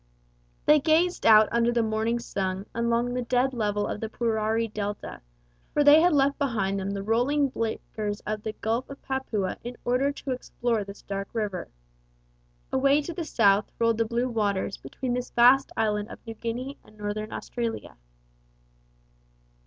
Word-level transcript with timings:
They 0.65 0.79
gazed 0.79 1.27
out 1.27 1.47
under 1.51 1.71
the 1.71 1.83
morning 1.83 2.17
sun 2.17 2.65
along 2.73 3.13
the 3.13 3.21
dead 3.21 3.53
level 3.53 3.85
of 3.85 3.99
the 3.99 4.09
Purari 4.09 4.65
delta, 4.67 5.21
for 5.75 5.83
they 5.83 6.01
had 6.01 6.11
left 6.11 6.39
behind 6.39 6.79
them 6.79 6.89
the 6.89 7.03
rolling 7.03 7.49
breakers 7.49 8.19
of 8.21 8.41
the 8.41 8.53
Gulf 8.53 8.89
of 8.89 8.99
Papua 9.03 9.57
in 9.63 9.77
order 9.85 10.11
to 10.11 10.31
explore 10.31 10.83
this 10.83 11.03
dark 11.03 11.27
river. 11.33 11.67
Away 12.73 13.03
to 13.03 13.13
the 13.13 13.23
south 13.25 13.71
rolled 13.77 13.99
the 13.99 14.05
blue 14.05 14.27
waters 14.27 14.75
between 14.75 15.13
this 15.13 15.29
vast 15.29 15.71
island 15.77 16.09
of 16.09 16.17
New 16.25 16.33
Guinea 16.33 16.79
and 16.83 16.97
Northern 16.97 17.31
Australia. 17.31 17.95